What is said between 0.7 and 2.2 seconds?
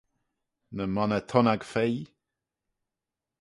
Ny monney thunnag feie.